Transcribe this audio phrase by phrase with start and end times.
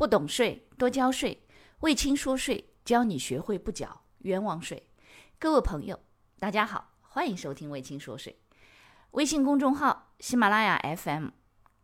[0.00, 1.42] 不懂税，多交税。
[1.80, 4.82] 魏青说税，教你学会不缴冤枉税。
[5.38, 6.00] 各位朋友，
[6.38, 8.34] 大家好，欢迎收听魏青说税。
[9.10, 11.28] 微信公众号、喜马拉雅 FM、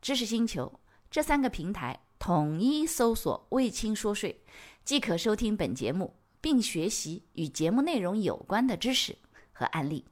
[0.01, 4.43] 知识星球这三个平台统一搜索“魏青说税”，
[4.83, 9.15] 即可收听本节目，并学习与节目内容有关的知识
[9.53, 10.07] 和案例。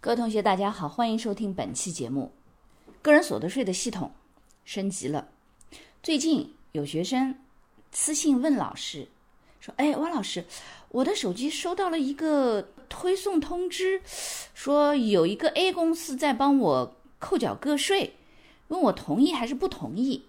[0.00, 2.32] 各位同学，大家好，欢迎收听本期节目。
[3.02, 4.10] 个人所得税的系统
[4.64, 5.28] 升级了，
[6.02, 7.34] 最近有学生
[7.92, 9.06] 私信问老师。
[9.60, 10.44] 说，哎，汪老师，
[10.88, 14.02] 我的手机收到了一个推送通知，
[14.54, 18.14] 说有一个 A 公司在帮我扣缴个税，
[18.68, 20.24] 问我同意还是不同意。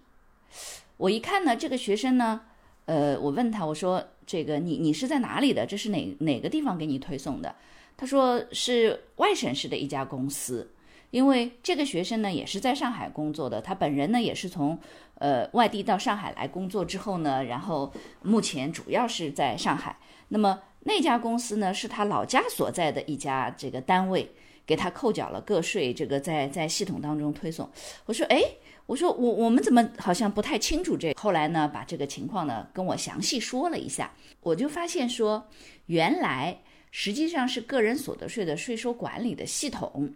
[0.98, 2.42] 我一看呢，这个学生呢，
[2.86, 5.66] 呃，我问他，我说这个你你是在哪里的？
[5.66, 7.56] 这是哪哪个地方给你推送的？
[7.98, 10.70] 他说是外省市的一家公司。
[11.10, 14.76] 因为这个学生呢也是在上海工作的，他本人呢也是从
[15.24, 17.90] 呃外地到上海来工作之后呢，然后
[18.22, 19.98] 目前主要是在上海。
[20.28, 24.30] 那么那家公司呢是他老家所在的一家这个单位，
[24.66, 27.70] 给他扣缴了个税，这个在在系统当中推送。
[28.06, 28.44] 我说，哎，
[28.86, 31.22] 我说我我们怎么好像不太清楚这个？
[31.22, 35.48] 后来呢把这个情况呢跟我详细说了一下，我就发现说，
[35.86, 36.60] 原来
[36.92, 40.14] 实际上是个人所得税的税收管理的系统。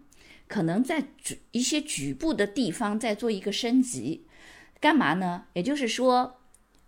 [0.49, 4.25] 可能在局一些局部的地方在做一个升级，
[4.79, 5.45] 干嘛呢？
[5.53, 6.39] 也就是说，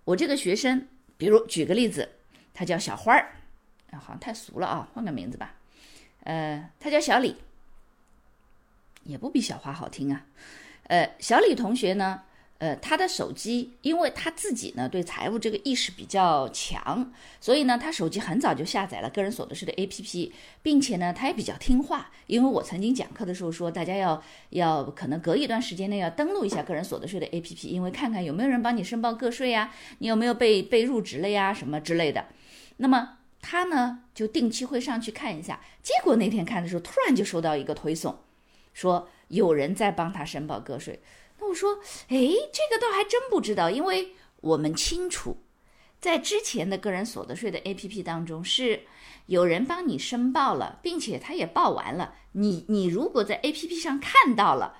[0.05, 0.87] 我这个学生，
[1.17, 2.07] 比如举个例子，
[2.53, 3.33] 他叫小花儿，
[3.91, 5.55] 啊，好像太俗了啊，换个名字吧，
[6.23, 7.35] 呃，他叫小李，
[9.03, 10.25] 也不比小花好听啊，
[10.83, 12.23] 呃，小李同学呢？
[12.59, 20.29] 呃，他的手机，因为他自己呢对财务这个意识比较强，所以呢，他手机很早就下载了个人所得税的 APP，
[20.61, 22.11] 并且呢，他也比较听话。
[22.27, 32.25] 因为我曾经讲课的时候说，大家要要可能隔一段时间内要登录一下个人所得税的 APP，因为看看有没有人帮你申报个税呀，你有没有被被入职了呀，什么之类的。
[32.75, 38.20] 那么他呢就定期会上去看一下，结果那天看的时候，突然就收到一个推送，
[38.73, 40.99] 说有人在帮他申报个税。
[41.39, 42.17] 那我说，哎，
[42.52, 45.38] 这个倒还真不知道，因为我们清楚，
[46.00, 48.82] 在之前的个人所得税的 APP 当中，是
[49.27, 52.16] 有人帮你申报了，并且他也报完了。
[52.33, 54.77] 你你如果在 APP 上看到了，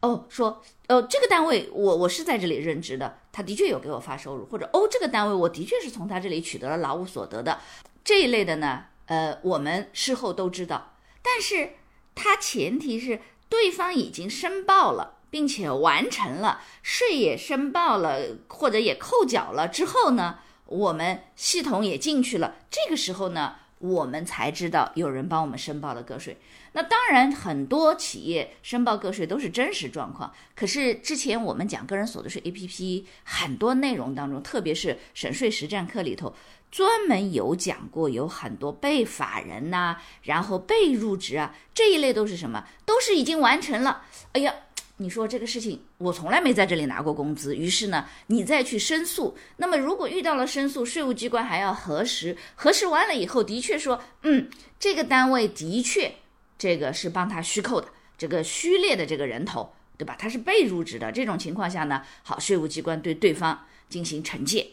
[0.00, 7.60] 哦，说，呃，这个单位我我是在这里任职的，他的确有给我发收入，或者哦，这个单位我的确是从他这里取得了劳务所得的
[8.04, 11.74] 这一类的呢，呃，我们事后都知道，但是
[12.14, 15.21] 他前提是对方已经申报了。
[15.32, 22.56] 并且完成了税也申报了，或者也扣缴了之后呢，我们系统也进去了。
[22.70, 26.36] 这个时候呢，我们才知道有人帮我们申报了个税。
[26.74, 30.30] 那当然，很多企业申报个税都是真实状况。
[30.54, 36.34] 可是之前我们讲个人所得税 APP 很多内容当中，特别是省税实战课里头，
[36.70, 42.66] 专门有讲过，有很多被法人呐，然后被入职啊这一类都是什么？
[42.84, 44.02] 都是已经完成了。
[44.32, 44.54] 哎呀。
[45.02, 47.56] 你说这个事情，我从来没在这里拿过工资。
[47.56, 49.36] 于是呢，你再去申诉。
[49.56, 54.48] 那么如果遇到了申诉，税务机关还要核实，核实完了以后，的确说，嗯，
[54.78, 56.14] 这个单位的确
[56.56, 60.14] 这个是帮他虚扣的，这个虚列的这个人头，对吧？
[60.16, 61.10] 他是被入职的。
[61.10, 64.64] 这种情况下呢，好，税务机关对对方进行惩戒。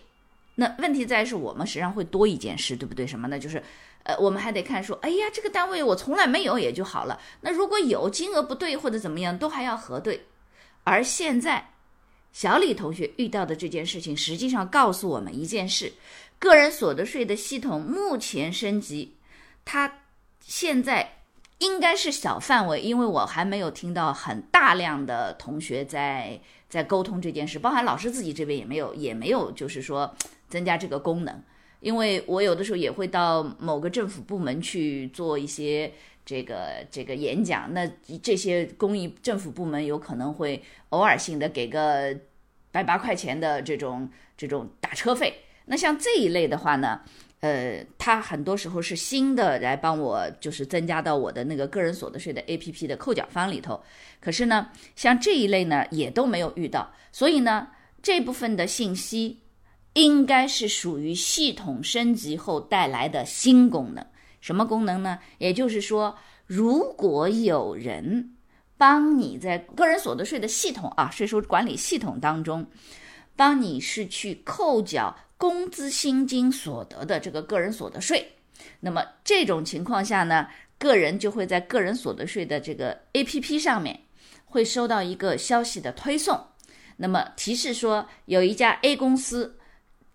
[0.60, 3.08] 那问题在是我们实际上会多一件事，对不对？
[3.08, 3.40] 什么呢？
[3.40, 3.64] 就是。
[4.04, 7.20] 呃，我们还得看说，哎呀，这个单位我从来没有也就好了。
[7.42, 10.26] 那如果有金额不对或者怎么样，都还要核对。
[10.86, 11.74] 而现在，
[12.32, 15.92] 小李同学遇到的这件事情，实际上告诉我们一件事：
[16.40, 19.14] 个人所得税的系统目前升级，
[19.66, 19.92] 它
[20.40, 21.18] 现在
[21.58, 26.40] 应该是小范围，因为我还没有听到很大量的同学在
[26.70, 30.16] 在沟通这件事，包含老师自己这边也没有也没有，就是说
[30.50, 31.44] 增加这个功能。
[31.82, 35.90] 因为我有的时候也会到某个政府部门去做一些
[36.26, 37.90] 这个这个演讲，那
[38.22, 42.14] 这些公益政府部门有可能会偶尔性的给个
[42.70, 45.34] 百八块钱的这种这种打车费。
[45.68, 47.00] 那像这一类的话呢，
[47.40, 53.82] 呃，他很多时候是新的来帮我，就是增加到我的那个个人所得税的 APP 的扣缴方里头。
[54.20, 57.70] 可是呢，像这一类呢，也都没有遇到，所以呢，
[58.02, 59.40] 这部分的信息。
[59.94, 64.06] 应该是属于系统升级后带来的新功能，
[64.40, 65.18] 什么功能呢？
[65.40, 66.16] 也就是说，
[66.46, 68.36] 如果有人
[68.78, 72.66] 帮你在个人所得税的系统啊，税收管理系统当中，
[73.36, 78.34] 帮你是去扣缴工资薪金所得的这个个人所得税，
[78.80, 80.48] 那么这种情况下呢，
[80.78, 84.00] 个人就会在个人所得税的这个 APP 上面
[84.46, 86.40] 会收到一个消息的推送，
[86.98, 89.56] 那么提示说有一家 A 公司。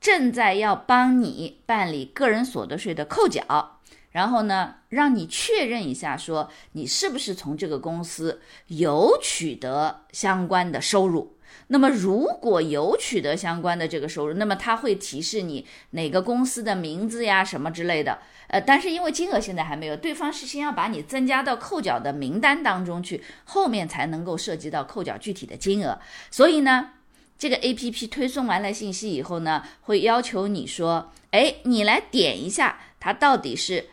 [0.05, 3.81] 正在要帮你办理个人所得税的扣缴，
[4.11, 11.39] 然后呢，让你确认一下，说你是不是从这个公司有取得相关的收入。
[11.69, 18.19] 那么，如果有取得相关的这个收入，那么他会提示你哪个公司的名字呀，什么之类的。
[18.49, 25.99] 呃，但是因为金额现在还没有，对方是先要把你增加到扣缴的名单当中去，后面才能够涉及到扣缴具体的金额。
[26.31, 26.91] 所以呢，
[27.39, 33.87] 这个 A P P 推送完了信息以后呢，会要求你说，哎，你来点一下，它到底是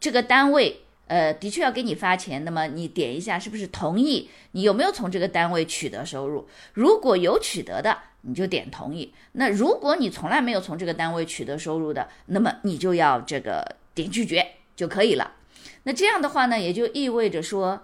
[0.00, 0.80] 这个单位。
[1.06, 4.30] 呃，的确要给你发钱，那么你点一下是不是同意？
[4.52, 6.48] 你有没有从这个单位取得收入？
[6.72, 9.12] 如果有取得的，你就点同意。
[9.32, 15.34] 那如果你从来没有从这个单位取得收入的，那么你就要这个点拒绝就可以了。
[15.82, 17.82] 那这样的话呢，也就意味着说，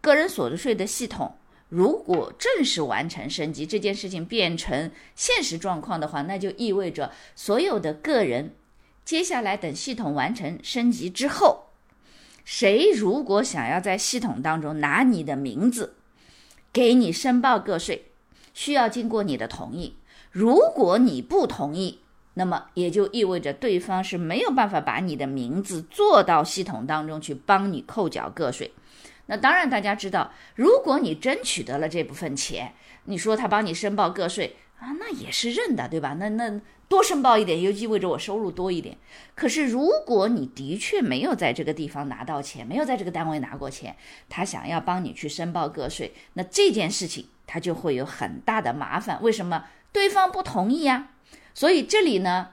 [0.00, 1.34] 个人所得税的系统
[1.72, 8.54] 如果正式完成升级，这件事情变成现实状况的话，那就意味着所有的个人
[9.06, 11.70] 接下来等系统完成升级之后。
[12.44, 15.94] 谁如果想要在系统当中拿你的名字
[16.74, 18.04] 给你申报个税，
[18.52, 19.96] 需要经过你的同意。
[20.30, 22.00] 如果你不同意，
[22.34, 28.72] 那么也就意味着对方是没有办法把你的名字做到系统当中去帮你扣缴个税。
[29.32, 32.74] 那当然，大家知道，如果你真取得了这部分钱，
[33.04, 36.16] 你说他帮你申报个税啊，那也是认的，对吧？
[36.20, 36.60] 那那。
[36.88, 38.98] 多申报一点，又意味着我收入多一点。
[39.34, 43.96] 可是，如果你的确没有在这个地方拿到钱，没有在这个单位拿过钱，
[44.28, 49.18] 他想要帮你去申报个税，那这件事情他就会有很大的麻烦。
[49.22, 49.64] 为什么？
[49.90, 51.08] 对方不同意呀。
[51.54, 52.50] 所以这里呢，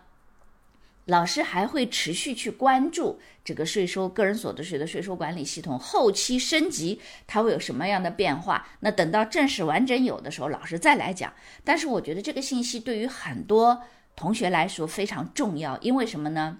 [1.09, 8.67] 老师还会持续去关注这个税收个人所得税的税收管理系统后期升级，它会有什么样的变化。
[8.79, 11.33] 那等到正式完整有的时候，老师再来讲。
[11.63, 13.81] 但是我觉得这个信息对于很多。
[14.15, 16.57] 同学来说非常重要，因为什么呢？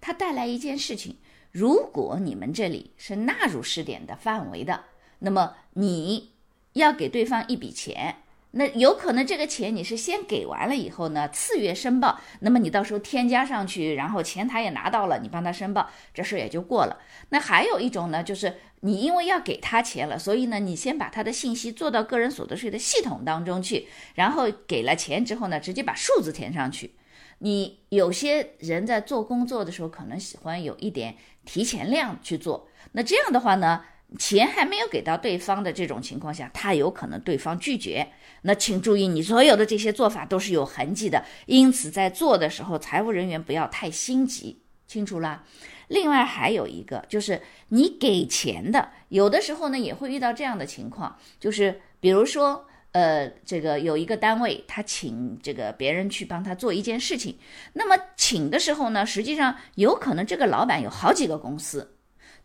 [0.00, 1.16] 它带来一件事情：
[1.50, 4.84] 如果你们这里是纳入试点的范围的，
[5.18, 6.30] 那么你
[6.72, 8.21] 要给对方一笔钱。
[8.54, 16.98] 那有可能这个钱你是先给完了以后呢，次月申报，那么你到时候添加上去，然后钱他也拿到了，你帮他申报，这事也就过了。
[17.30, 26.94] 那还有一种呢，就是你因为要给他钱了，所以呢，你先把他的信息做到个人所得税的系统当中去，然后给了钱之后呢，直接把数字填上去。
[27.38, 31.16] 你有些人在做工作的时候，可能喜欢有一点
[31.46, 33.84] 提前量去做，那这样的话呢？
[34.18, 38.06] 钱还没有给到对方的这种情况下，他有可能对方拒绝。
[38.42, 45.44] 那请注意，你所有的这些做法都是有痕迹的，因此在做的时候，财务人员不要太心急，清楚了。
[45.88, 57.36] 另外还有一个就是，你给钱的，有的时候呢也会遇到这样的情况，就是比如说，呃，这个有一个单位他请这个别人去帮他做一件事情，
[57.72, 61.96] 那么请的时候呢，实际上有可能这个老板有好几个公司。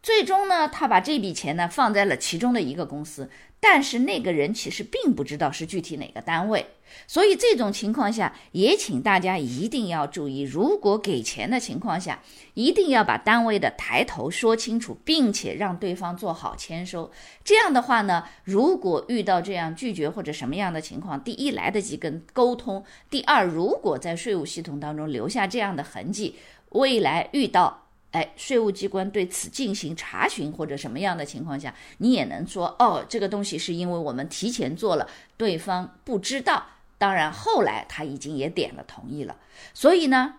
[0.03, 3.29] 最终呢，他把这笔钱呢放在了其中的一个公司，
[3.59, 6.65] 但是那个人其实并不知道是具体哪个单位，
[7.07, 12.21] 所以这种情况下也请大家一定要注意，如果给钱的情况下，
[12.53, 17.11] 一定要把单位的抬头说清楚，并且让对方做好签收。
[17.44, 26.35] 这样的话呢，如果遇到这样拒绝或者什么样的情况，第一来得及跟沟通，第二如果在税务系统当中留下这样的痕迹，
[26.69, 27.86] 未来遇到。
[28.11, 36.66] 哎，税务机关对此进行查询或者什么样的情况下，你也能说哦，这个东西是因为我们提前做了，对方不知道。
[36.97, 39.35] 当然后来他已经也点了同意了。
[39.73, 40.35] 所以呢，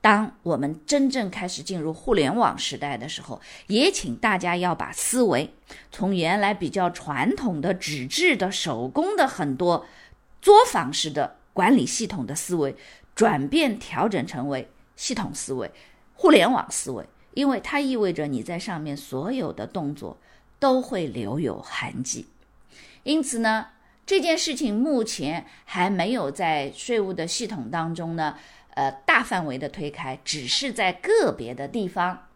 [0.00, 5.52] 当我们真正开始进入互联网时代的时候，也请大家要把思维
[5.90, 9.84] 从原来比较传统的纸质的手工的很多
[10.40, 12.76] 作坊式的管理系统的思维，
[13.16, 15.68] 转变调整成为系统思维。
[16.20, 20.18] 互联网思维，因为它意味着你在上面所有的动作
[20.58, 22.26] 都会留有痕迹，
[23.04, 23.68] 因此呢，
[24.04, 28.36] 这件事情目前还没有在税务的系统当中呢，
[28.74, 32.26] 呃，大范围的推开，只是在个别的地方，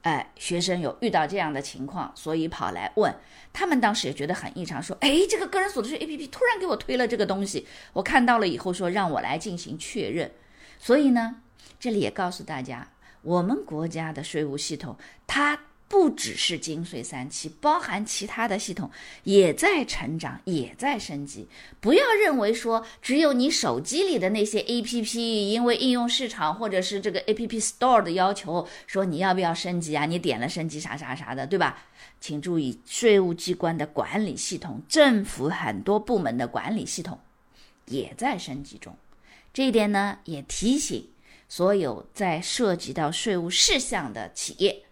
[0.00, 3.14] 哎，学生有遇到这样的情况，所以跑来问，
[3.52, 10.32] 他们当时也觉得很异常，说，哎，这个个人所得税 APP 突然给我推了这个东西，我看到了以后说让我来进行确认，
[10.78, 11.42] 所以呢，
[11.78, 12.88] 这里也告诉大家。
[13.22, 14.96] 我们国家的税务系统，
[15.26, 15.58] 它
[15.88, 18.90] 不只是金税三期，包含其他的系统
[19.24, 21.48] 也在成长，也在升级。
[21.80, 30.04] 不要认为说只有你手机里的那些 APP，因为应用市场或者是这个 APP Store 的要求，说你要不要升级啊？
[30.04, 31.82] 你点了升级啥啥啥的，对吧？
[32.20, 37.18] 请注意，税务机关的管理系统，政府很多部门的管理系统
[37.86, 38.94] 也在升级中。
[39.54, 41.08] 这一点呢，也提醒
[41.48, 44.84] 所有在涉及到税务事项的企业，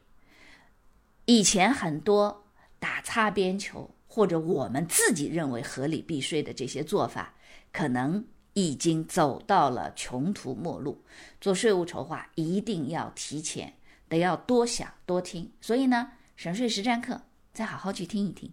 [1.27, 2.47] 以前很多
[2.79, 7.35] 打擦边球或者我们自己认为合理避税的这些做法，
[7.73, 11.05] 可能已经走到了穷途末路。
[11.41, 13.75] 做税务筹划一定要提前，
[14.09, 15.53] 得要多想多听。
[15.61, 17.21] 所以呢，省税实战课
[17.53, 18.51] 再好好去听一听，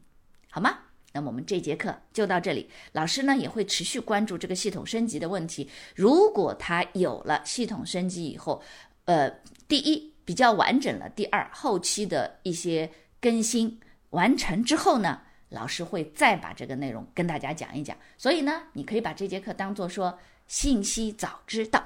[0.50, 0.78] 好吗？
[1.14, 5.70] 那么我们这节课就到这里，老师呢也会持续关注这个系统升级的问题。
[5.96, 8.62] 如果它有了系统升级以后，
[9.06, 9.30] 呃，
[9.68, 12.90] 第一比较完整了，第二后期的一些
[13.22, 13.80] 更新
[14.10, 17.96] 完成之后呢，老师会再把这个内容跟大家讲一讲。
[18.18, 20.18] 所以呢，你可以把这节课当做说
[20.48, 21.86] 信息早知道。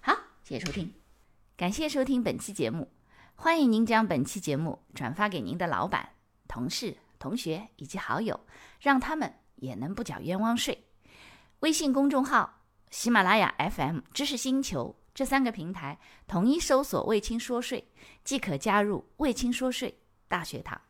[0.00, 0.14] 好，
[0.44, 0.92] 谢谢收听，
[1.56, 2.88] 感谢收听本期节目，
[3.36, 6.10] 欢迎您将本期节目转发给您的老板、
[6.46, 6.94] 同事。
[7.18, 8.38] 同学以及好友，
[8.80, 10.86] 让他们也能不缴冤枉税。
[11.60, 17.90] 微信公众号、喜马拉雅 FM、知识星球这三个平台，统一搜索“卫青说税”，
[18.22, 20.80] 即可加入“卫青说税”大学堂。